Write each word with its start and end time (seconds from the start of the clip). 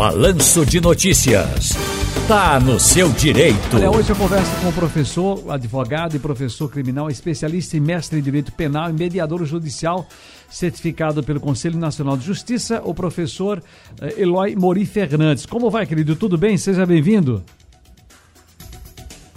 Balanço 0.00 0.64
de 0.64 0.80
Notícias. 0.80 1.72
Tá 2.26 2.58
no 2.58 2.80
seu 2.80 3.10
direito. 3.10 3.76
Olha, 3.76 3.90
hoje 3.90 4.08
eu 4.08 4.16
converso 4.16 4.50
com 4.62 4.70
o 4.70 4.72
professor, 4.72 5.44
advogado 5.52 6.16
e 6.16 6.18
professor 6.18 6.70
criminal, 6.70 7.10
especialista 7.10 7.76
em 7.76 7.80
mestre 7.80 8.18
em 8.18 8.22
direito 8.22 8.50
penal 8.50 8.88
e 8.88 8.94
mediador 8.94 9.44
judicial, 9.44 10.08
certificado 10.48 11.22
pelo 11.22 11.38
Conselho 11.38 11.78
Nacional 11.78 12.16
de 12.16 12.24
Justiça, 12.24 12.80
o 12.82 12.94
professor 12.94 13.62
eh, 14.00 14.22
Eloy 14.22 14.56
Mori 14.56 14.86
Fernandes. 14.86 15.44
Como 15.44 15.68
vai, 15.68 15.84
querido? 15.84 16.16
Tudo 16.16 16.38
bem? 16.38 16.56
Seja 16.56 16.86
bem-vindo. 16.86 17.44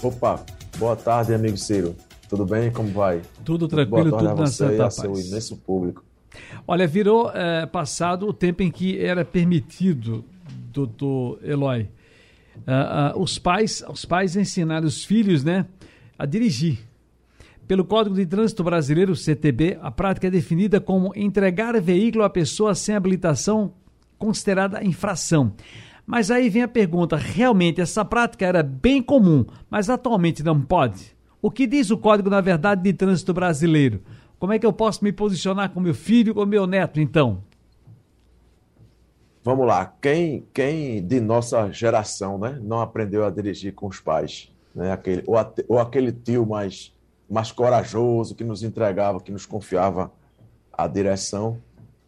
Opa, 0.02 0.46
boa 0.78 0.96
tarde, 0.96 1.34
amigo 1.34 1.58
Ciro. 1.58 1.94
Tudo 2.30 2.46
bem? 2.46 2.72
Como 2.72 2.88
vai? 2.88 3.22
Tudo 3.44 3.68
tranquilo, 3.68 4.12
boa 4.12 4.24
tarde 4.24 4.30
tudo 4.30 4.40
na 4.40 4.48
você 4.48 4.56
santa 4.56 4.72
e 4.72 4.76
a 4.78 4.84
paz. 4.84 4.96
seu 4.96 5.12
imenso 5.12 5.58
público. 5.58 6.06
Olha, 6.66 6.88
virou 6.88 7.30
eh, 7.36 7.66
passado 7.66 8.26
o 8.28 8.34
tempo 8.34 8.64
em 8.64 8.72
que 8.72 8.98
era 8.98 9.26
permitido, 9.26 10.24
doutor 10.74 11.40
Eloy, 11.44 11.88
ah, 12.68 13.14
ah, 13.14 13.18
os 13.18 13.38
pais 13.40 13.84
os 13.90 14.06
pais 14.06 14.36
ensinarem 14.36 14.88
os 14.88 15.04
filhos 15.04 15.44
né, 15.44 15.66
a 16.18 16.26
dirigir. 16.26 16.80
Pelo 17.68 17.86
Código 17.86 18.16
de 18.16 18.26
Trânsito 18.26 18.64
Brasileiro, 18.64 19.16
CTB, 19.16 19.78
a 19.82 19.90
prática 19.90 20.28
é 20.28 20.30
definida 20.30 20.82
como 20.82 21.14
entregar 21.16 21.80
veículo 21.80 22.24
a 22.26 22.30
pessoa 22.30 22.76
sem 22.76 22.94
habilitação 22.94 23.74
considerada 24.18 24.84
infração. 24.84 25.54
Mas 26.06 26.30
aí 26.30 26.50
vem 26.50 26.64
a 26.64 26.68
pergunta: 26.68 27.16
realmente 27.16 27.80
essa 27.80 28.04
prática 28.04 28.46
era 28.46 28.62
bem 28.62 29.02
comum, 29.02 29.46
mas 29.70 29.90
atualmente 29.90 30.44
não 30.44 30.62
pode? 30.62 31.16
O 31.42 31.50
que 31.50 31.66
diz 31.68 31.90
o 31.90 31.98
Código, 31.98 32.30
na 32.30 32.42
verdade, 32.42 32.84
de 32.84 32.94
Trânsito 32.94 33.34
Brasileiro? 33.34 34.02
Como 34.40 34.52
é 34.52 34.60
que 34.60 34.66
eu 34.66 34.74
posso 34.74 35.04
me 35.04 35.12
posicionar 35.12 35.70
com 35.70 35.80
meu 35.80 35.94
filho 35.94 36.34
ou 36.36 36.46
meu 36.46 36.68
neto, 36.68 37.00
então? 37.00 37.44
Vamos 39.44 39.68
lá. 39.68 39.94
Quem, 40.02 40.48
quem 40.54 41.06
de 41.06 41.20
nossa 41.20 41.70
geração 41.70 42.38
né, 42.38 42.58
não 42.62 42.80
aprendeu 42.80 43.26
a 43.26 43.30
dirigir 43.30 43.74
com 43.74 43.88
os 43.88 44.00
pais? 44.00 44.50
Né? 44.74 44.92
Aquele, 44.92 45.22
ou, 45.28 45.36
ou 45.68 45.80
aquele 45.80 46.14
tio 46.14 46.46
mais, 46.46 46.96
mais 47.30 47.52
corajoso 47.52 48.36
que 48.36 48.44
nos 48.44 48.64
entregava, 48.64 49.20
que 49.20 49.34
nos 49.34 49.46
confiava 49.46 50.10
a 50.72 50.88
direção 50.88 51.60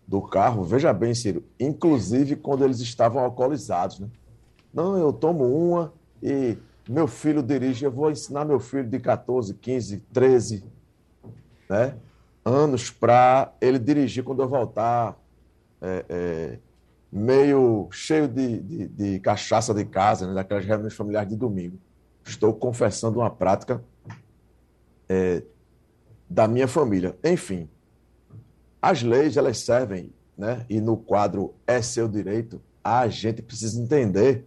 do 0.08 0.22
carro. 0.22 0.64
Veja 0.64 0.94
bem, 0.94 1.14
Ciro, 1.14 1.44
inclusive 1.60 2.38
quando 2.38 2.64
eles 2.64 2.80
estavam 2.80 3.22
alcoolizados. 3.22 4.00
Né? 4.00 4.08
Não, 4.74 4.98
eu 4.98 5.12
tomo 5.12 5.46
uma 5.46 5.94
e 6.24 6.58
meu 6.88 7.08
filho 7.08 7.44
dirige, 7.44 7.84
eu 7.84 7.92
vou 7.92 8.12
ensinar 8.12 8.46
meu 8.46 8.60
filho 8.60 8.88
de 8.88 9.00
14, 9.00 9.54
15, 9.56 9.98
13 10.14 10.64
né, 11.70 11.96
anos 12.46 12.92
para 12.92 13.52
ele 13.60 13.80
dirigir 13.80 14.24
quando 14.24 14.42
eu 14.42 14.48
voltar 14.48 15.20
é, 15.82 16.06
é, 16.08 16.60
meio 17.16 17.88
cheio 17.92 18.28
de, 18.28 18.60
de, 18.60 18.88
de 18.90 19.20
cachaça 19.22 19.74
de 19.74 19.86
casa, 19.86 20.28
né, 20.28 20.34
daquelas 20.34 20.66
reuniões 20.66 20.94
familiares 20.94 21.30
de 21.30 21.38
domingo. 21.38 21.80
Estou 22.26 22.54
confessando 22.54 23.20
uma 23.20 23.30
prática 23.30 23.82
é, 25.08 25.42
da 26.30 26.46
minha 26.46 26.68
família. 26.68 27.18
Enfim, 27.24 27.70
as 28.82 29.02
leis 29.02 29.38
elas 29.38 29.60
servem, 29.60 30.12
né, 30.38 30.66
e 30.70 30.82
no 30.82 30.98
quadro 30.98 31.54
é 31.66 31.82
seu 31.82 32.10
direito, 32.10 32.62
a 32.84 33.08
gente 33.08 33.42
precisa 33.42 33.82
entender 33.82 34.46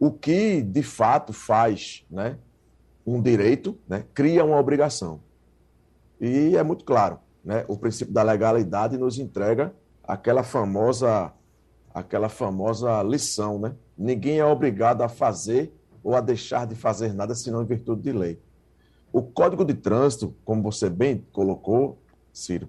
o 0.00 0.10
que 0.10 0.62
de 0.62 0.82
fato 0.82 1.34
faz, 1.34 2.06
né, 2.10 2.38
um 3.06 3.20
direito, 3.20 3.78
né, 3.86 4.02
cria 4.14 4.42
uma 4.42 4.58
obrigação. 4.58 5.20
E 6.18 6.56
é 6.56 6.62
muito 6.62 6.86
claro, 6.86 7.18
né? 7.44 7.66
O 7.68 7.76
princípio 7.76 8.14
da 8.14 8.22
legalidade 8.22 8.96
nos 8.96 9.18
entrega 9.18 9.74
aquela 10.06 10.42
famosa 10.42 11.32
aquela 11.92 12.28
famosa 12.28 13.02
lição, 13.02 13.58
né? 13.58 13.74
Ninguém 13.96 14.38
é 14.38 14.44
obrigado 14.44 15.02
a 15.02 15.08
fazer 15.08 15.72
ou 16.02 16.16
a 16.16 16.20
deixar 16.20 16.66
de 16.66 16.74
fazer 16.74 17.12
nada 17.14 17.36
senão 17.36 17.62
em 17.62 17.66
virtude 17.66 18.02
de 18.02 18.12
lei. 18.12 18.40
O 19.12 19.22
Código 19.22 19.64
de 19.64 19.74
Trânsito, 19.74 20.34
como 20.44 20.60
você 20.60 20.90
bem 20.90 21.24
colocou, 21.32 21.98
Ciro, 22.32 22.68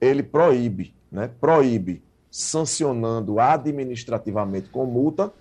ele 0.00 0.22
proíbe, 0.22 0.94
né? 1.10 1.28
Proíbe 1.40 2.02
sancionando 2.30 3.40
administrativamente 3.40 4.68
com 4.70 4.86
multa, 4.86 5.32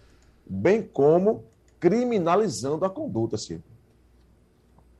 bem 0.43 0.81
como 0.81 1.43
criminalizando 1.79 2.83
a 2.83 2.89
conduta, 2.89 3.37
Ciro 3.37 3.63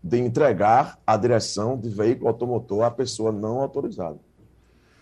de 0.03 0.17
entregar 0.17 0.99
a 1.05 1.17
direção 1.17 1.77
de 1.77 1.89
veículo 1.89 2.29
automotor 2.29 2.83
à 2.83 2.91
pessoa 2.91 3.31
não 3.31 3.59
autorizada. 3.59 4.17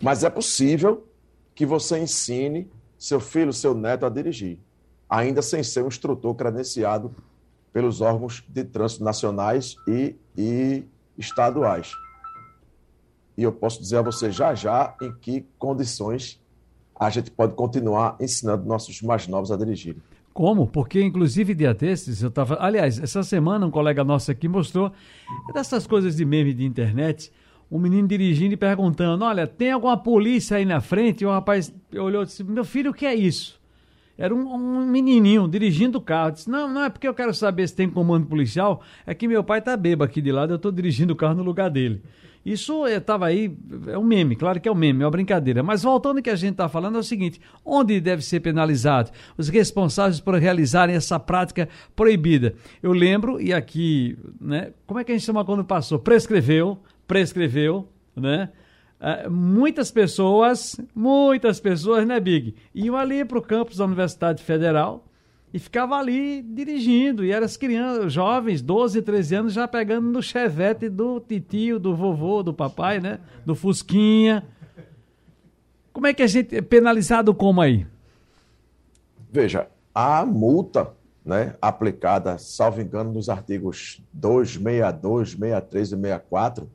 Mas 0.02 0.24
é 0.24 0.30
possível 0.30 1.08
que 1.58 1.66
você 1.66 1.98
ensine 1.98 2.70
seu 3.00 3.20
filho, 3.20 3.52
seu 3.52 3.74
neto 3.74 4.06
a 4.06 4.10
dirigir, 4.10 4.60
ainda 5.10 5.42
sem 5.42 5.64
ser 5.64 5.84
um 5.84 5.88
instrutor 5.88 6.36
credenciado 6.36 7.12
pelos 7.74 8.00
órgãos 8.00 8.44
de 8.48 8.64
trânsito 8.64 9.04
nacionais 9.04 9.76
e, 9.88 10.16
e 10.38 10.84
estaduais. 11.18 11.94
E 13.36 13.42
eu 13.42 13.52
posso 13.52 13.82
dizer 13.82 13.98
a 13.98 14.02
você 14.04 14.32
já 14.32 14.54
já 14.54 14.96
em 15.02 15.12
que 15.16 15.48
condições 15.58 16.40
a 16.96 17.10
gente 17.10 17.32
pode 17.32 17.56
continuar 17.56 18.16
ensinando 18.20 18.64
nossos 18.64 19.02
mais 19.02 19.28
novos 19.28 19.52
a 19.52 19.58
dirigirem. 19.58 20.02
Como? 20.34 20.68
Porque, 20.68 21.02
inclusive, 21.02 21.56
dia 21.56 21.74
desses, 21.74 22.22
eu 22.22 22.30
estava. 22.30 22.58
Aliás, 22.60 23.00
essa 23.00 23.24
semana 23.24 23.66
um 23.66 23.72
colega 23.72 24.04
nosso 24.04 24.30
aqui 24.30 24.48
mostrou 24.48 24.92
dessas 25.56 25.88
coisas 25.88 26.16
de 26.16 26.24
meme 26.24 26.54
de 26.54 26.64
internet, 26.64 27.32
um 27.72 27.80
menino 27.80 28.08
dirigindo 28.08 28.54
e 28.54 28.58
perguntando: 28.58 29.24
Olha, 29.24 29.46
tem 29.46 29.72
alguma 29.72 29.98
polícia 29.98 30.58
aí 30.58 30.66
na 30.66 30.82
frente? 30.82 31.22
E 31.22 31.26
o 31.26 31.32
rapaz 31.32 31.74
olhou 31.94 32.24
e 32.24 32.26
disse: 32.26 32.44
Meu 32.44 32.64
filho, 32.64 32.92
o 32.92 32.94
que 32.94 33.06
é 33.06 33.14
isso? 33.14 33.60
Era 34.18 34.34
um, 34.34 34.52
um 34.52 34.86
menininho 34.88 35.48
dirigindo 35.48 36.00
o 36.00 36.02
carro. 36.02 36.32
Disse: 36.32 36.50
Não, 36.50 36.74
não 36.74 36.84
é 36.84 36.90
porque 36.90 37.08
eu 37.08 37.14
quero 37.14 37.34
saber 37.34 37.68
se 37.68 37.76
tem 37.76 37.90
comando 37.90 38.26
policial, 38.26 38.82
é 39.06 39.14
que 39.14 39.28
meu 39.28 39.44
pai 39.44 39.62
tá 39.62 39.76
bêbado 39.78 40.10
aqui 40.10 40.22
de 40.22 40.32
lado, 40.32 40.54
eu 40.54 40.56
estou 40.58 40.72
dirigindo 40.72 41.14
o 41.14 41.16
carro 41.16 41.36
no 41.36 41.44
lugar 41.44 41.70
dele. 41.70 42.02
Isso 42.48 42.88
estava 42.88 43.26
aí, 43.26 43.54
é 43.88 43.98
um 43.98 44.06
meme, 44.06 44.34
claro 44.34 44.62
que 44.62 44.70
é 44.70 44.72
um 44.72 44.76
meme, 44.76 45.04
é 45.04 45.06
uma 45.06 45.12
brincadeira. 45.12 45.62
Mas 45.62 45.84
voltando 45.84 46.16
ao 46.16 46.24
que 46.24 46.30
a 46.30 46.36
gente 46.36 46.54
está 46.54 46.70
falando, 46.70 46.96
é 46.96 47.00
o 47.00 47.04
seguinte: 47.04 47.42
onde 47.66 48.00
deve 48.00 48.22
ser 48.22 48.40
penalizado? 48.40 49.12
Os 49.38 49.50
responsáveis 49.50 50.22
por 50.22 50.34
realizarem 50.36 50.96
essa 50.96 51.20
prática 51.20 51.68
proibida. 51.94 52.56
Eu 52.82 52.94
lembro, 52.94 53.42
e 53.42 53.52
aqui, 53.52 54.18
né? 54.40 54.72
Como 54.86 54.98
é 54.98 55.04
que 55.04 55.12
a 55.12 55.16
gente 55.16 55.26
chama 55.26 55.44
quando 55.44 55.66
passou? 55.66 56.00
Prescreveu, 56.00 56.80
prescreveu, 57.08 57.88
né? 58.16 58.50
Ah, 59.00 59.30
muitas 59.30 59.92
pessoas, 59.92 60.80
muitas 60.94 61.60
pessoas, 61.60 62.06
né, 62.06 62.20
Big? 62.20 62.56
Iam 62.74 62.96
ali 62.96 63.24
para 63.24 63.38
o 63.38 63.42
campus 63.42 63.78
da 63.78 63.86
Universidade 63.86 64.44
Federal 64.44 65.06
e 65.54 65.60
ficava 65.60 65.96
ali 65.96 66.42
dirigindo. 66.42 67.24
E 67.24 67.32
eram 67.32 67.46
as 67.46 67.56
crianças, 67.56 68.12
jovens, 68.12 68.62
12, 68.62 69.02
13 69.02 69.36
anos, 69.36 69.54
já 69.54 69.68
pegando 69.68 70.10
no 70.10 70.22
chevette 70.22 70.90
do 70.90 71.20
titio, 71.20 71.80
do 71.80 71.96
vovô, 71.96 72.42
do 72.42 72.54
papai, 72.54 73.00
né? 73.00 73.20
Do 73.46 73.56
Fusquinha. 73.56 74.44
Como 75.94 76.08
é 76.08 76.14
que 76.14 76.24
a 76.24 76.28
gente 76.28 76.56
é 76.56 76.62
penalizado 76.62 77.34
como 77.34 77.62
aí? 77.62 77.86
Veja, 79.32 79.68
a 79.94 80.26
multa 80.26 80.92
né, 81.26 81.56
aplicada, 81.62 82.38
salvo 82.38 82.82
engano, 82.82 83.12
nos 83.12 83.30
artigos 83.30 84.02
262, 84.14 85.32
63 85.32 85.88
e 85.88 85.90
64, 85.90 86.70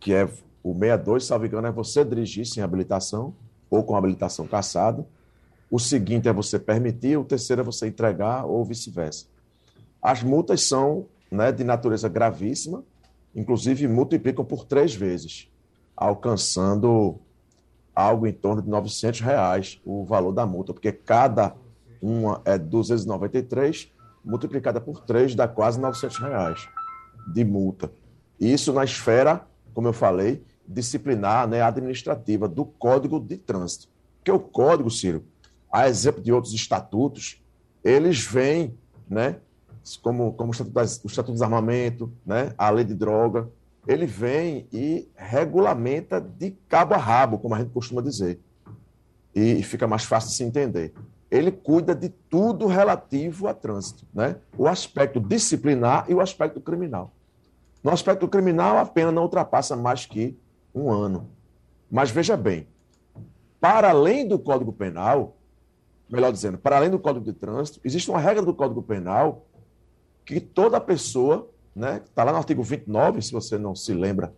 que 0.00 0.14
é 0.14 0.24
o 0.62 0.72
62, 0.72 1.24
salvo 1.24 1.46
engano, 1.46 1.68
é 1.68 1.70
você 1.70 2.04
dirigir 2.04 2.46
sem 2.46 2.62
habilitação 2.62 3.34
ou 3.70 3.84
com 3.84 3.94
habilitação 3.94 4.46
cassada. 4.46 5.06
O 5.70 5.78
seguinte 5.78 6.28
é 6.28 6.32
você 6.32 6.58
permitir, 6.58 7.16
o 7.16 7.24
terceiro 7.24 7.62
é 7.62 7.64
você 7.64 7.86
entregar 7.86 8.44
ou 8.44 8.64
vice-versa. 8.64 9.26
As 10.02 10.22
multas 10.22 10.62
são 10.64 11.06
né, 11.30 11.52
de 11.52 11.62
natureza 11.62 12.08
gravíssima, 12.08 12.82
inclusive 13.36 13.86
multiplicam 13.86 14.44
por 14.44 14.64
três 14.64 14.94
vezes, 14.94 15.48
alcançando 15.96 17.20
algo 17.94 18.26
em 18.26 18.32
torno 18.32 18.62
de 18.62 18.68
900 18.68 19.20
reais 19.20 19.80
o 19.84 20.04
valor 20.04 20.32
da 20.32 20.46
multa, 20.46 20.72
porque 20.72 20.90
cada 20.90 21.54
uma 22.00 22.40
é 22.44 22.56
293, 22.56 23.92
multiplicada 24.24 24.80
por 24.80 25.00
três 25.00 25.34
dá 25.34 25.46
quase 25.46 25.78
900 25.78 26.18
reais 26.18 26.68
de 27.32 27.44
multa. 27.44 27.92
Isso 28.40 28.72
na 28.72 28.84
esfera, 28.84 29.46
como 29.74 29.88
eu 29.88 29.92
falei, 29.92 30.42
disciplinar, 30.66 31.48
né, 31.48 31.62
administrativa 31.62 32.48
do 32.48 32.64
Código 32.64 33.18
de 33.18 33.36
Trânsito. 33.36 33.88
Porque 34.18 34.30
o 34.30 34.38
Código, 34.38 34.90
Ciro, 34.90 35.24
a 35.72 35.88
exemplo 35.88 36.22
de 36.22 36.32
outros 36.32 36.52
estatutos, 36.54 37.42
eles 37.82 38.20
vêm, 38.24 38.74
né, 39.08 39.36
como, 40.02 40.32
como 40.34 40.50
o, 40.50 40.52
estatuto 40.52 40.74
das, 40.74 41.02
o 41.02 41.06
Estatuto 41.06 41.32
do 41.32 41.34
Desarmamento, 41.34 42.12
né, 42.24 42.52
a 42.56 42.70
Lei 42.70 42.84
de 42.84 42.94
Droga, 42.94 43.48
ele 43.86 44.06
vem 44.06 44.66
e 44.72 45.08
regulamenta 45.16 46.20
de 46.20 46.50
cabo 46.68 46.94
a 46.94 46.98
rabo, 46.98 47.38
como 47.38 47.54
a 47.54 47.58
gente 47.58 47.70
costuma 47.70 48.02
dizer. 48.02 48.38
E, 49.34 49.52
e 49.52 49.62
fica 49.62 49.86
mais 49.86 50.04
fácil 50.04 50.30
de 50.30 50.36
se 50.36 50.44
entender. 50.44 50.92
Ele 51.30 51.50
cuida 51.50 51.94
de 51.94 52.08
tudo 52.08 52.66
relativo 52.66 53.46
a 53.46 53.54
trânsito, 53.54 54.04
né? 54.12 54.36
O 54.58 54.66
aspecto 54.66 55.20
disciplinar 55.20 56.04
e 56.08 56.14
o 56.14 56.20
aspecto 56.20 56.60
criminal. 56.60 57.12
No 57.82 57.90
aspecto 57.90 58.28
criminal, 58.28 58.78
a 58.78 58.84
pena 58.84 59.10
não 59.10 59.22
ultrapassa 59.22 59.74
mais 59.74 60.04
que 60.04 60.38
um 60.74 60.90
ano. 60.90 61.28
Mas 61.90 62.10
veja 62.10 62.36
bem, 62.36 62.68
para 63.60 63.90
além 63.90 64.26
do 64.26 64.38
Código 64.38 64.72
Penal, 64.72 65.36
melhor 66.08 66.32
dizendo, 66.32 66.58
para 66.58 66.76
além 66.76 66.90
do 66.90 66.98
Código 66.98 67.24
de 67.24 67.32
Trânsito, 67.32 67.80
existe 67.84 68.10
uma 68.10 68.20
regra 68.20 68.42
do 68.42 68.54
Código 68.54 68.82
Penal 68.82 69.46
que 70.24 70.40
toda 70.40 70.80
pessoa, 70.80 71.48
né, 71.74 72.02
está 72.04 72.22
lá 72.22 72.32
no 72.32 72.38
artigo 72.38 72.62
29, 72.62 73.22
se 73.22 73.32
você 73.32 73.58
não 73.58 73.74
se 73.74 73.92
lembra, 73.92 74.32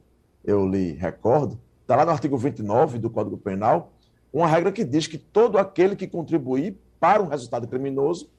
eu 0.45 0.67
lhe 0.67 0.93
recordo, 0.93 1.61
está 1.83 1.97
lá 1.97 2.05
no 2.05 2.11
artigo 2.13 2.37
29 2.37 2.99
do 2.99 3.11
Código 3.11 3.37
Penal, 3.37 3.93
uma 4.33 4.47
regra 4.47 4.73
que 4.73 4.85
diz 4.85 5.07
que 5.07 5.19
todo 5.19 5.59
aquele 5.59 5.95
que 5.95 6.07
contribuir 6.07 6.79
para 6.99 7.23
um 7.23 7.27
resultado 7.27 7.67
criminoso 7.69 8.31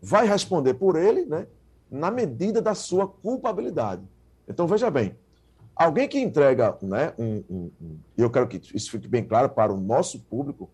vai 0.00 0.26
responder 0.26 0.74
por 0.74 0.96
ele, 0.96 1.24
né, 1.24 1.46
na 1.90 2.10
medida 2.10 2.62
da 2.62 2.74
sua 2.74 3.08
culpabilidade. 3.08 4.02
Então, 4.48 4.66
veja 4.66 4.90
bem, 4.90 5.16
alguém 5.74 6.08
que 6.08 6.18
entrega, 6.18 6.76
né, 6.82 7.12
um, 7.18 7.42
um, 7.48 7.70
um, 7.80 7.98
eu 8.16 8.30
quero 8.30 8.46
que 8.46 8.60
isso 8.74 8.90
fique 8.90 9.08
bem 9.08 9.24
claro 9.24 9.48
para 9.48 9.72
o 9.72 9.76
nosso 9.76 10.20
público 10.20 10.70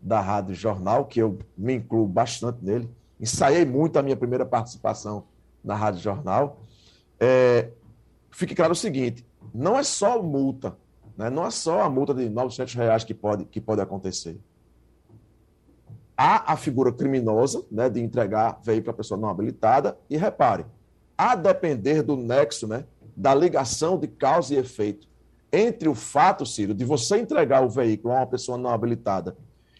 da 0.00 0.20
Rádio 0.20 0.54
Jornal, 0.54 1.04
que 1.04 1.20
eu 1.20 1.38
me 1.56 1.74
incluo 1.74 2.06
bastante 2.06 2.64
nele, 2.64 2.88
ensaiei 3.20 3.64
muito 3.64 3.98
a 3.98 4.02
minha 4.02 4.16
primeira 4.16 4.46
participação 4.46 5.24
na 5.62 5.74
Rádio 5.74 6.00
Jornal. 6.00 6.60
É, 7.18 7.70
fique 8.30 8.54
claro 8.54 8.72
o 8.72 8.76
seguinte: 8.76 9.26
não 9.52 9.76
é 9.76 9.82
só 9.82 10.22
multa, 10.22 10.76
né, 11.16 11.28
não 11.28 11.44
é 11.44 11.50
só 11.50 11.82
a 11.82 11.90
multa 11.90 12.14
de 12.14 12.28
900 12.28 12.74
reais 12.74 13.04
que 13.04 13.14
pode, 13.14 13.44
que 13.46 13.60
pode 13.60 13.80
acontecer. 13.80 14.38
Há 16.16 16.52
a 16.52 16.56
figura 16.56 16.92
criminosa 16.92 17.64
né, 17.70 17.88
de 17.88 18.00
entregar 18.00 18.58
veículo 18.62 18.90
à 18.90 18.94
pessoa 18.94 19.20
não 19.20 19.28
habilitada, 19.28 19.98
e 20.08 20.16
repare, 20.16 20.64
a 21.16 21.34
depender 21.34 22.02
do 22.02 22.16
nexo, 22.16 22.66
né, 22.66 22.84
da 23.18 23.34
ligação 23.34 23.98
de 23.98 24.06
causa 24.06 24.54
e 24.54 24.58
efeito 24.58 25.08
entre 25.52 25.88
o 25.88 25.94
fato, 25.94 26.46
Ciro, 26.46 26.72
de 26.72 26.84
você 26.84 27.18
entregar 27.18 27.64
o 27.64 27.68
veículo 27.68 28.14
a 28.14 28.18
uma 28.18 28.26
pessoa 28.26 28.56
não 28.56 28.70
habilitada 28.70 29.36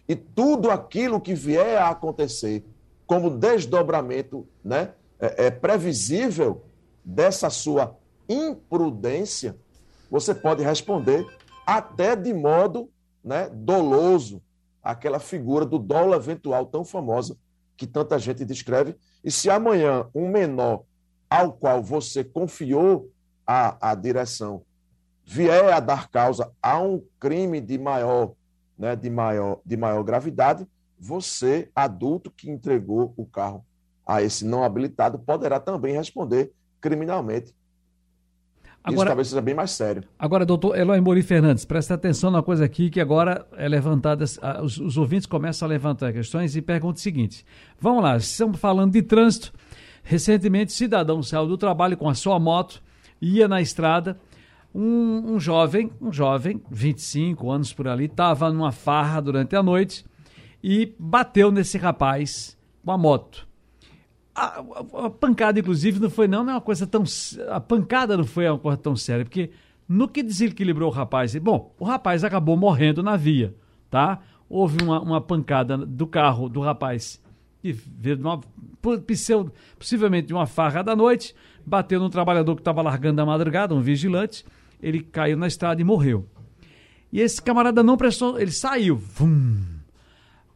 e 0.08 0.16
tudo 0.16 0.72
aquilo 0.72 1.20
que 1.20 1.34
vier 1.34 1.78
a 1.78 1.90
acontecer 1.90 2.64
como 3.06 3.30
desdobramento 3.30 4.44
né, 4.64 4.92
é, 5.20 5.46
é 5.46 5.50
previsível 5.52 6.64
dessa 7.04 7.48
sua 7.48 7.96
imprudência, 8.28 9.56
você 10.10 10.34
pode 10.34 10.64
responder 10.64 11.24
até 11.64 12.16
de 12.16 12.34
modo 12.34 12.90
né, 13.22 13.48
doloso, 13.52 14.42
aquela 14.82 15.20
figura 15.20 15.64
do 15.64 15.78
dolo 15.78 16.14
eventual 16.14 16.66
tão 16.66 16.84
famosa 16.84 17.36
que 17.76 17.86
tanta 17.86 18.18
gente 18.18 18.44
descreve. 18.44 18.96
E 19.22 19.30
se 19.30 19.48
amanhã 19.48 20.06
um 20.12 20.28
menor 20.28 20.82
ao 21.30 21.52
qual 21.52 21.82
você 21.82 22.24
confiou 22.24 23.10
a, 23.48 23.92
a 23.92 23.94
direção 23.94 24.62
vier 25.24 25.72
a 25.72 25.80
dar 25.80 26.08
causa 26.10 26.52
a 26.62 26.78
um 26.78 27.02
crime 27.18 27.62
de 27.62 27.78
maior, 27.78 28.32
né, 28.78 28.94
de 28.94 29.08
maior, 29.08 29.60
de 29.64 29.76
maior 29.76 30.02
gravidade, 30.02 30.66
você, 31.00 31.70
adulto 31.74 32.30
que 32.30 32.50
entregou 32.50 33.14
o 33.16 33.24
carro 33.24 33.64
a 34.06 34.22
esse 34.22 34.44
não 34.44 34.64
habilitado, 34.64 35.18
poderá 35.18 35.58
também 35.58 35.94
responder 35.94 36.52
criminalmente. 36.80 37.54
Agora, 38.82 39.00
Isso 39.00 39.06
talvez 39.06 39.28
seja 39.28 39.42
bem 39.42 39.54
mais 39.54 39.70
sério. 39.70 40.04
Agora, 40.18 40.46
doutor 40.46 40.78
Eloy 40.78 41.00
Mori 41.00 41.22
Fernandes, 41.22 41.64
presta 41.64 41.94
atenção 41.94 42.30
na 42.30 42.42
coisa 42.42 42.64
aqui 42.64 42.88
que 42.88 43.00
agora 43.00 43.46
é 43.56 43.68
levantada, 43.68 44.24
os, 44.62 44.78
os 44.78 44.96
ouvintes 44.96 45.26
começam 45.26 45.66
a 45.66 45.68
levantar 45.68 46.12
questões 46.12 46.56
e 46.56 46.62
perguntam 46.62 46.96
o 46.96 47.00
seguinte: 47.00 47.44
vamos 47.78 48.02
lá, 48.02 48.16
estamos 48.16 48.58
falando 48.58 48.92
de 48.92 49.02
trânsito. 49.02 49.52
Recentemente, 50.02 50.72
cidadão 50.72 51.22
saiu 51.22 51.46
do 51.46 51.58
trabalho 51.58 51.96
com 51.96 52.08
a 52.08 52.14
sua 52.14 52.38
moto, 52.38 52.82
ia 53.20 53.48
na 53.48 53.60
estrada, 53.60 54.18
um, 54.74 55.34
um 55.34 55.40
jovem, 55.40 55.90
um 56.00 56.12
jovem, 56.12 56.60
25 56.70 57.50
anos 57.50 57.72
por 57.72 57.88
ali, 57.88 58.04
estava 58.04 58.50
numa 58.52 58.72
farra 58.72 59.20
durante 59.20 59.56
a 59.56 59.62
noite 59.62 60.04
e 60.62 60.94
bateu 60.98 61.50
nesse 61.50 61.78
rapaz 61.78 62.56
com 62.84 62.92
a 62.92 62.98
moto. 62.98 63.46
A, 64.34 64.60
a, 64.60 65.06
a, 65.06 65.10
pancada, 65.10 65.58
inclusive, 65.58 65.98
não 65.98 66.10
foi 66.10 66.28
não, 66.28 66.44
não 66.44 66.52
é 66.52 66.54
uma 66.54 66.60
coisa 66.60 66.86
tão. 66.86 67.02
A 67.50 67.60
pancada 67.60 68.16
não 68.16 68.24
foi 68.24 68.48
uma 68.48 68.58
coisa 68.58 68.78
tão 68.78 68.94
séria, 68.94 69.24
porque 69.24 69.50
no 69.88 70.06
que 70.06 70.22
desequilibrou 70.22 70.90
o 70.90 70.94
rapaz. 70.94 71.34
Bom, 71.36 71.74
o 71.78 71.84
rapaz 71.84 72.22
acabou 72.22 72.56
morrendo 72.56 73.02
na 73.02 73.16
via, 73.16 73.54
tá? 73.90 74.20
Houve 74.48 74.82
uma, 74.82 75.00
uma 75.00 75.20
pancada 75.20 75.76
do 75.76 76.06
carro 76.06 76.48
do 76.48 76.60
rapaz 76.60 77.20
que 77.72 77.80
veio 78.00 78.16
de 78.16 78.22
uma, 78.22 78.40
possivelmente 79.78 80.28
de 80.28 80.34
uma 80.34 80.46
farra 80.46 80.82
da 80.82 80.94
noite, 80.94 81.34
bateu 81.64 82.00
num 82.00 82.10
trabalhador 82.10 82.54
que 82.54 82.60
estava 82.60 82.82
largando 82.82 83.20
a 83.20 83.26
madrugada, 83.26 83.74
um 83.74 83.80
vigilante, 83.80 84.44
ele 84.82 85.00
caiu 85.00 85.36
na 85.36 85.46
estrada 85.46 85.80
e 85.80 85.84
morreu. 85.84 86.26
E 87.12 87.20
esse 87.20 87.40
camarada 87.40 87.82
não 87.82 87.96
prestou, 87.96 88.38
ele 88.38 88.50
saiu. 88.50 88.96
Vum. 88.96 89.62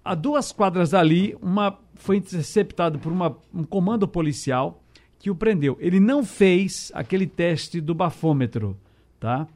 A 0.05 0.15
duas 0.15 0.53
quadras 0.53 0.91
dali, 0.91 1.37
uma 1.41 1.79
foi 1.95 2.17
interceptado 2.17 2.99
por 2.99 3.13
uma, 3.13 3.37
um 3.55 3.63
comando 3.63 4.07
policial 4.09 4.83
que 5.19 5.31
o 5.31 5.35
prendeu. 5.35 5.77
Ele 5.81 6.01
não 6.01 6.25
fez 6.25 6.91
aquele 6.95 7.27
teste 7.27 7.81
do 7.81 7.95
bafômetro, 7.95 8.77
tá? 9.21 9.47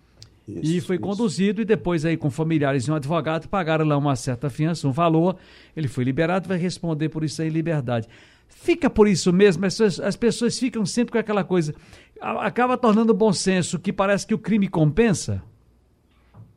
Isso, 0.49 0.61
e 0.63 0.81
foi 0.81 0.97
isso. 0.97 1.05
conduzido 1.05 1.61
e 1.61 1.65
depois 1.65 2.05
aí 2.05 2.17
com 2.17 2.31
familiares 2.31 2.85
e 2.85 2.91
um 2.91 2.95
advogado 2.95 3.49
pagaram 3.49 3.85
lá 3.85 3.97
uma 3.97 4.15
certa 4.15 4.49
fiança, 4.49 4.87
um 4.87 4.93
valor. 4.93 5.37
Ele 5.77 5.89
foi 5.89 6.05
liberado, 6.05 6.49
vai 6.49 6.57
responder 6.59 7.09
por 7.09 7.25
isso 7.25 7.43
aí 7.43 7.49
em 7.49 7.51
liberdade. 7.51 8.09
Fica 8.49 8.89
por 8.89 9.09
isso 9.09 9.33
mesmo, 9.33 9.67
as 9.67 9.75
pessoas, 9.75 10.01
as 10.01 10.17
pessoas 10.17 10.59
ficam 10.59 10.87
sempre 10.87 11.13
com 11.13 11.19
aquela 11.19 11.43
coisa. 11.43 11.75
Acaba 12.21 12.79
tornando 12.79 13.13
bom 13.13 13.33
senso 13.33 13.79
que 13.79 13.93
parece 13.93 14.27
que 14.27 14.35
o 14.35 14.39
crime 14.39 14.69
compensa? 14.69 15.43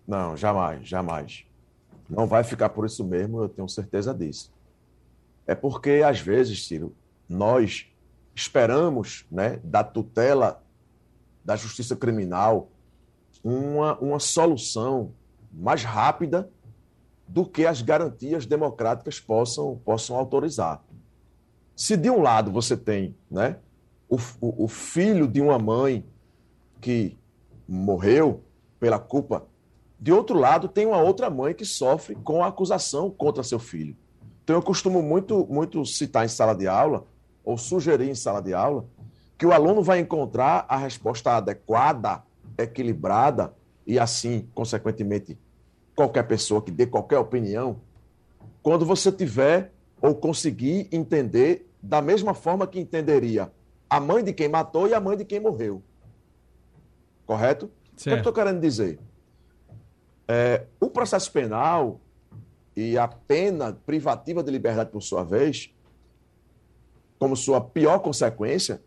Não, 0.07 0.37
jamais, 0.37 0.87
jamais. 0.87 1.45
Não 2.09 2.27
vai 2.27 2.43
ficar 2.43 2.69
por 2.69 2.85
isso 2.85 3.03
mesmo, 3.03 3.41
eu 3.41 3.49
tenho 3.49 3.67
certeza 3.67 4.13
disso. 4.13 4.51
É 5.45 5.55
porque, 5.55 6.01
às 6.05 6.19
vezes, 6.19 6.67
Ciro, 6.67 6.93
nós 7.27 7.87
esperamos 8.35 9.25
né, 9.31 9.59
da 9.63 9.83
tutela 9.83 10.63
da 11.43 11.55
justiça 11.55 11.95
criminal 11.95 12.69
uma, 13.43 13.97
uma 13.99 14.19
solução 14.19 15.13
mais 15.51 15.83
rápida 15.83 16.49
do 17.27 17.45
que 17.45 17.65
as 17.65 17.81
garantias 17.81 18.45
democráticas 18.45 19.19
possam, 19.19 19.79
possam 19.85 20.15
autorizar. 20.15 20.83
Se 21.75 21.95
de 21.95 22.09
um 22.09 22.21
lado 22.21 22.51
você 22.51 22.75
tem 22.75 23.15
né, 23.29 23.57
o, 24.09 24.17
o, 24.41 24.65
o 24.65 24.67
filho 24.67 25.27
de 25.27 25.39
uma 25.41 25.59
mãe 25.59 26.05
que 26.81 27.17
morreu 27.67 28.43
pela 28.79 28.99
culpa, 28.99 29.45
de 29.99 30.11
outro 30.11 30.37
lado 30.37 30.67
tem 30.67 30.85
uma 30.85 31.01
outra 31.01 31.29
mãe 31.29 31.53
que 31.53 31.65
sofre 31.65 32.15
com 32.15 32.43
a 32.43 32.47
acusação 32.47 33.11
contra 33.11 33.43
seu 33.43 33.59
filho. 33.59 33.95
Então 34.43 34.55
eu 34.55 34.63
costumo 34.63 35.01
muito, 35.01 35.45
muito 35.49 35.85
citar 35.85 36.25
em 36.25 36.29
sala 36.29 36.55
de 36.55 36.67
aula, 36.67 37.05
ou 37.43 37.57
sugerir 37.57 38.09
em 38.09 38.15
sala 38.15 38.41
de 38.41 38.53
aula, 38.53 38.85
que 39.37 39.45
o 39.45 39.51
aluno 39.51 39.83
vai 39.83 39.99
encontrar 39.99 40.65
a 40.67 40.77
resposta 40.77 41.31
adequada, 41.31 42.23
equilibrada, 42.59 43.53
e 43.85 43.97
assim, 43.97 44.47
consequentemente, 44.53 45.37
qualquer 45.95 46.23
pessoa 46.23 46.61
que 46.61 46.71
dê 46.71 46.85
qualquer 46.85 47.17
opinião, 47.17 47.81
quando 48.61 48.85
você 48.85 49.11
tiver 49.11 49.71
ou 50.01 50.15
conseguir 50.15 50.87
entender 50.91 51.69
da 51.81 52.01
mesma 52.01 52.33
forma 52.33 52.67
que 52.67 52.79
entenderia 52.79 53.51
a 53.89 53.99
mãe 53.99 54.23
de 54.23 54.33
quem 54.33 54.47
matou 54.47 54.87
e 54.87 54.93
a 54.93 54.99
mãe 54.99 55.17
de 55.17 55.25
quem 55.25 55.39
morreu. 55.39 55.81
Correto? 57.25 57.71
Certo. 57.95 57.99
O 57.99 58.03
que 58.03 58.09
eu 58.09 58.17
estou 58.17 58.33
querendo 58.33 58.61
dizer? 58.61 58.99
É, 60.27 60.65
o 60.79 60.89
processo 60.89 61.31
penal 61.31 61.99
e 62.75 62.97
a 62.97 63.07
pena 63.07 63.73
privativa 63.85 64.43
de 64.43 64.51
liberdade, 64.51 64.91
por 64.91 65.01
sua 65.01 65.23
vez, 65.23 65.73
como 67.17 67.35
sua 67.35 67.59
pior 67.59 67.99
consequência, 67.99 68.81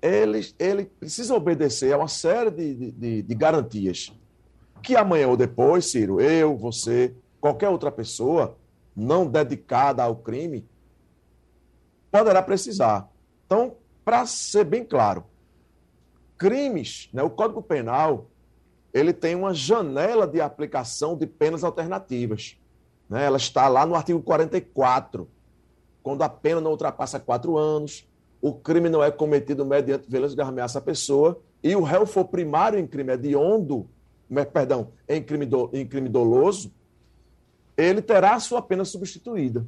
ele, 0.00 0.40
ele 0.58 0.84
precisa 0.84 1.34
obedecer 1.34 1.92
a 1.92 1.98
uma 1.98 2.08
série 2.08 2.50
de, 2.50 2.92
de, 2.92 3.22
de 3.22 3.34
garantias 3.34 4.12
que 4.86 4.94
amanhã 4.94 5.26
ou 5.26 5.36
depois, 5.36 5.86
Ciro, 5.86 6.20
eu, 6.20 6.56
você, 6.56 7.12
qualquer 7.40 7.68
outra 7.68 7.90
pessoa 7.90 8.56
não 8.94 9.26
dedicada 9.26 10.00
ao 10.02 10.14
crime, 10.14 10.64
poderá 12.08 12.40
precisar. 12.40 13.10
Então, 13.44 13.74
para 14.04 14.24
ser 14.26 14.62
bem 14.62 14.84
claro, 14.84 15.24
crimes, 16.38 17.08
né, 17.12 17.20
o 17.20 17.30
Código 17.30 17.60
Penal, 17.60 18.30
ele 18.94 19.12
tem 19.12 19.34
uma 19.34 19.52
janela 19.52 20.24
de 20.24 20.40
aplicação 20.40 21.16
de 21.16 21.26
penas 21.26 21.64
alternativas. 21.64 22.56
Né? 23.08 23.24
Ela 23.24 23.38
está 23.38 23.66
lá 23.66 23.84
no 23.84 23.96
artigo 23.96 24.22
44, 24.22 25.28
quando 26.00 26.22
a 26.22 26.28
pena 26.28 26.60
não 26.60 26.70
ultrapassa 26.70 27.18
quatro 27.18 27.58
anos, 27.58 28.06
o 28.46 28.54
crime 28.54 28.88
não 28.88 29.02
é 29.02 29.10
cometido 29.10 29.64
mediante 29.64 30.08
violência 30.08 30.36
de 30.36 30.42
ameaça 30.42 30.78
à 30.78 30.82
pessoa 30.82 31.40
e 31.62 31.74
o 31.74 31.82
réu 31.82 32.06
for 32.06 32.26
primário 32.26 32.78
em 32.78 32.86
crime 32.86 33.12
hediondo, 33.12 33.88
perdão, 34.52 34.92
em 35.08 35.22
crime, 35.22 35.46
do, 35.46 35.68
em 35.72 35.86
crime 35.86 36.08
doloso, 36.08 36.72
ele 37.76 38.00
terá 38.00 38.34
a 38.34 38.40
sua 38.40 38.62
pena 38.62 38.84
substituída. 38.84 39.66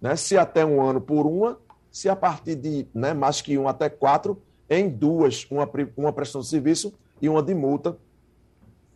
Né? 0.00 0.14
Se 0.14 0.36
até 0.36 0.64
um 0.64 0.80
ano 0.80 1.00
por 1.00 1.26
uma, 1.26 1.58
se 1.90 2.08
a 2.08 2.14
partir 2.14 2.54
de 2.54 2.86
né, 2.94 3.12
mais 3.12 3.40
que 3.40 3.58
um 3.58 3.66
até 3.66 3.88
quatro, 3.88 4.40
em 4.70 4.88
duas, 4.88 5.46
uma, 5.50 5.68
uma 5.96 6.12
prestação 6.12 6.42
de 6.42 6.48
serviço 6.48 6.94
e 7.20 7.28
uma 7.28 7.42
de 7.42 7.54
multa, 7.54 7.98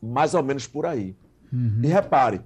mais 0.00 0.34
ou 0.34 0.42
menos 0.42 0.66
por 0.66 0.86
aí. 0.86 1.16
Uhum. 1.52 1.80
E 1.82 1.86
repare, 1.88 2.42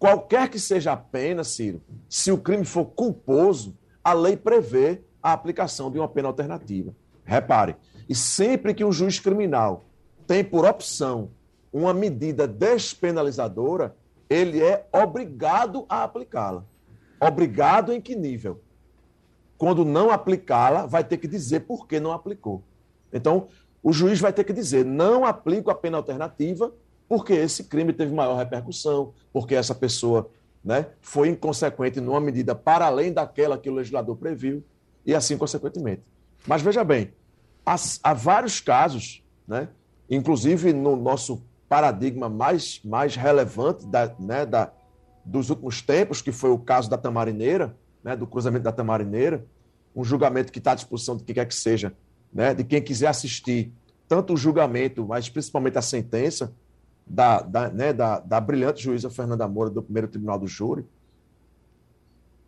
Qualquer 0.00 0.48
que 0.48 0.58
seja 0.58 0.92
a 0.92 0.96
pena, 0.96 1.44
Ciro, 1.44 1.82
se 2.08 2.32
o 2.32 2.38
crime 2.38 2.64
for 2.64 2.86
culposo, 2.86 3.76
a 4.02 4.14
lei 4.14 4.34
prevê 4.34 5.02
a 5.22 5.32
aplicação 5.32 5.90
de 5.90 5.98
uma 5.98 6.08
pena 6.08 6.28
alternativa. 6.28 6.94
Repare, 7.24 7.76
e 8.08 8.14
sempre 8.14 8.74
que 8.74 8.84
um 8.84 8.92
juiz 8.92 9.20
criminal 9.20 9.84
tem 10.26 10.42
por 10.44 10.64
opção 10.64 11.30
uma 11.72 11.94
medida 11.94 12.46
despenalizadora, 12.46 13.94
ele 14.28 14.62
é 14.62 14.86
obrigado 14.92 15.84
a 15.88 16.02
aplicá-la. 16.02 16.64
Obrigado 17.20 17.92
em 17.92 18.00
que 18.00 18.16
nível? 18.16 18.60
Quando 19.58 19.84
não 19.84 20.10
aplicá-la, 20.10 20.86
vai 20.86 21.04
ter 21.04 21.18
que 21.18 21.28
dizer 21.28 21.60
por 21.60 21.86
que 21.86 22.00
não 22.00 22.12
aplicou. 22.12 22.62
Então, 23.12 23.48
o 23.82 23.92
juiz 23.92 24.20
vai 24.20 24.32
ter 24.32 24.44
que 24.44 24.52
dizer: 24.52 24.84
não 24.84 25.24
aplico 25.24 25.70
a 25.70 25.74
pena 25.74 25.98
alternativa 25.98 26.72
porque 27.10 27.32
esse 27.32 27.64
crime 27.64 27.92
teve 27.92 28.14
maior 28.14 28.36
repercussão, 28.36 29.12
porque 29.32 29.56
essa 29.56 29.74
pessoa 29.74 30.30
né, 30.64 30.86
foi 31.00 31.28
inconsequente 31.28 32.00
numa 32.00 32.20
medida 32.20 32.54
para 32.54 32.86
além 32.86 33.12
daquela 33.12 33.58
que 33.58 33.68
o 33.68 33.74
legislador 33.74 34.16
previu, 34.16 34.62
e 35.04 35.14
assim 35.14 35.36
consequentemente. 35.36 36.02
Mas 36.46 36.62
veja 36.62 36.84
bem, 36.84 37.12
há, 37.64 37.76
há 38.02 38.14
vários 38.14 38.60
casos, 38.60 39.22
né, 39.46 39.68
inclusive 40.08 40.72
no 40.72 40.96
nosso 40.96 41.42
paradigma 41.68 42.28
mais, 42.28 42.80
mais 42.84 43.14
relevante 43.14 43.86
da, 43.86 44.12
né, 44.18 44.44
da, 44.44 44.72
dos 45.24 45.50
últimos 45.50 45.82
tempos, 45.82 46.20
que 46.20 46.32
foi 46.32 46.50
o 46.50 46.58
caso 46.58 46.90
da 46.90 46.98
Tamarineira, 46.98 47.76
né, 48.02 48.16
do 48.16 48.26
cruzamento 48.26 48.64
da 48.64 48.72
Tamarineira, 48.72 49.44
um 49.94 50.04
julgamento 50.04 50.52
que 50.52 50.58
está 50.58 50.72
à 50.72 50.74
disposição 50.74 51.16
de 51.16 51.24
quem 51.24 51.34
quer 51.34 51.46
que 51.46 51.54
seja, 51.54 51.94
né, 52.32 52.54
de 52.54 52.64
quem 52.64 52.82
quiser 52.82 53.08
assistir 53.08 53.72
tanto 54.08 54.34
o 54.34 54.36
julgamento, 54.36 55.06
mas 55.06 55.28
principalmente 55.28 55.78
a 55.78 55.82
sentença, 55.82 56.52
da, 57.06 57.40
da, 57.42 57.68
né, 57.68 57.92
da, 57.92 58.20
da 58.20 58.40
brilhante 58.40 58.82
juíza 58.82 59.10
Fernanda 59.10 59.46
Moura, 59.48 59.68
do 59.68 59.82
primeiro 59.82 60.06
tribunal 60.06 60.38
do 60.38 60.46
júri. 60.46 60.86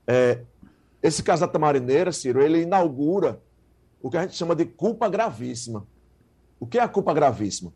É, 0.06 0.42
esse 1.02 1.22
caso 1.22 1.40
da 1.40 1.48
Tamarineira, 1.48 2.12
Ciro, 2.12 2.40
ele 2.40 2.62
inaugura 2.62 3.40
o 4.00 4.10
que 4.10 4.16
a 4.16 4.22
gente 4.22 4.36
chama 4.36 4.54
de 4.54 4.64
culpa 4.64 5.08
gravíssima. 5.08 5.86
O 6.60 6.66
que 6.66 6.78
é 6.78 6.82
a 6.82 6.88
culpa 6.88 7.12
gravíssima? 7.12 7.72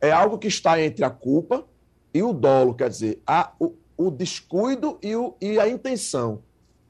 É 0.00 0.10
algo 0.10 0.38
que 0.38 0.48
está 0.48 0.80
entre 0.80 1.04
a 1.04 1.10
culpa 1.10 1.64
e 2.12 2.22
o 2.22 2.32
dolo, 2.32 2.74
quer 2.74 2.88
dizer, 2.88 3.22
a, 3.26 3.52
o, 3.60 3.74
o 3.96 4.10
descuido 4.10 4.98
e, 5.02 5.14
o, 5.14 5.36
e 5.40 5.58
a 5.58 5.68
intenção, 5.68 6.42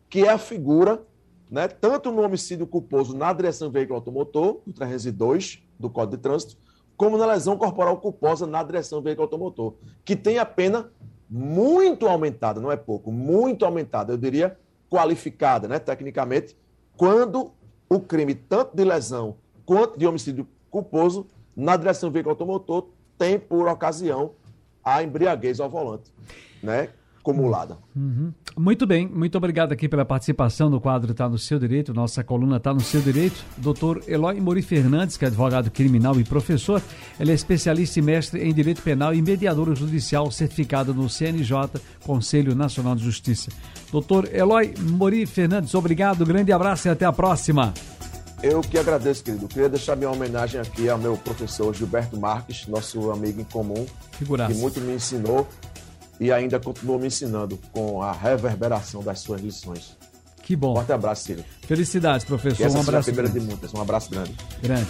que 0.09 0.25
é 0.25 0.31
a 0.31 0.39
figura, 0.39 1.03
né, 1.51 1.67
tanto 1.67 2.13
no 2.13 2.23
homicídio 2.23 2.67
culposo 2.67 3.17
na 3.17 3.33
direção 3.33 3.69
do 3.69 3.73
veículo 3.73 3.97
automotor, 3.97 4.61
no 4.65 4.73
302 4.73 5.63
do 5.79 5.91
Código 5.91 6.17
de 6.17 6.23
Trânsito, 6.23 6.57
como 6.97 7.19
na 7.19 7.27
lesão 7.27 7.57
corporal 7.57 7.97
culposa 7.97 8.47
na 8.47 8.63
direção 8.63 9.01
do 9.01 9.05
veículo 9.05 9.25
automotor, 9.25 9.75
que 10.05 10.15
tem 10.15 10.39
a 10.39 10.47
pena 10.47 10.91
muito 11.29 12.07
aumentada, 12.07 12.61
não 12.61 12.71
é 12.71 12.77
pouco, 12.77 13.11
muito 13.11 13.65
aumentada, 13.65 14.13
eu 14.13 14.19
diria 14.19 14.57
qualificada, 14.91 15.69
né, 15.69 15.79
tecnicamente, 15.79 16.57
quando 16.97 17.53
o 17.89 18.01
crime, 18.01 18.35
tanto 18.35 18.77
de 18.77 18.85
lesão 18.85 19.37
quanto 19.65 19.99
de 19.99 20.07
homicídio 20.07 20.47
culposo, 20.71 21.27
na 21.57 21.77
direção 21.77 22.09
do 22.09 22.13
veículo 22.13 22.33
automotor, 22.33 22.89
tem 23.17 23.39
por 23.39 23.69
ocasião 23.69 24.33
a 24.85 25.03
embriaguez 25.03 25.61
ao 25.61 25.71
volante, 25.71 26.13
né? 26.63 26.91
Acumulada. 27.21 27.77
Uhum. 27.95 28.33
Muito 28.57 28.87
bem, 28.87 29.07
muito 29.07 29.37
obrigado 29.37 29.73
aqui 29.73 29.89
pela 29.89 30.05
participação 30.05 30.69
no 30.69 30.81
quadro 30.81 31.13
Está 31.13 31.29
no 31.29 31.39
Seu 31.39 31.59
Direito, 31.59 31.95
nossa 31.95 32.25
coluna 32.25 32.57
Está 32.57 32.73
no 32.75 32.81
Seu 32.81 33.01
Direito. 33.01 33.45
Doutor 33.57 34.03
Eloy 34.09 34.41
Mori 34.41 34.63
Fernandes, 34.63 35.17
que 35.17 35.25
é 35.25 35.29
advogado 35.29 35.71
criminal 35.71 36.19
e 36.19 36.25
professor, 36.25 36.83
ele 37.19 37.31
é 37.31 37.35
especialista 37.35 37.99
e 37.99 38.03
mestre 38.03 38.43
em 38.43 38.53
Direito 38.53 38.83
Penal 38.83 39.15
e 39.15 39.23
mediador 39.23 39.75
judicial 39.77 40.31
certificado 40.31 40.93
no 40.95 41.09
CNJ, 41.09 41.81
Conselho 42.05 42.55
Nacional 42.55 42.97
de 42.97 43.05
Justiça. 43.05 43.51
Doutor 43.93 44.29
Eloy 44.35 44.75
Mori 44.79 45.27
Fernandes, 45.27 45.75
obrigado, 45.75 46.25
grande 46.25 46.53
abraço 46.53 46.89
e 46.89 46.91
até 46.91 47.05
a 47.05 47.13
próxima. 47.13 47.73
Eu 48.43 48.63
que 48.63 48.79
agradeço, 48.79 49.23
querido. 49.23 49.47
Queria 49.47 49.69
deixar 49.69 49.95
minha 49.97 50.11
homenagem 50.11 50.59
aqui 50.59 50.89
ao 50.89 50.97
meu 50.97 51.15
professor 51.19 51.75
Gilberto 51.75 52.19
Marques, 52.19 52.67
nosso 52.67 53.11
amigo 53.11 53.39
em 53.39 53.45
comum, 53.45 53.85
Figuraça. 54.13 54.55
que 54.55 54.59
muito 54.59 54.81
me 54.81 54.95
ensinou 54.95 55.47
e 56.21 56.31
ainda 56.31 56.61
continua 56.61 56.99
me 56.99 57.07
ensinando 57.07 57.59
com 57.73 58.03
a 58.03 58.13
reverberação 58.13 59.03
das 59.03 59.21
suas 59.21 59.41
lições. 59.41 59.97
Que 60.43 60.55
bom. 60.55 60.75
Forte 60.75 60.93
abraço, 60.93 61.25
Ciro. 61.25 61.45
Felicidades, 61.63 62.27
professor. 62.27 62.69
Um 62.71 62.81
abraço. 62.81 63.11
a 63.11 63.13
primeira 63.13 63.29
grande. 63.29 63.41
de 63.41 63.47
muitas. 63.47 63.73
Um 63.73 63.81
abraço 63.81 64.11
grande. 64.11 64.35
Grande. 64.63 64.89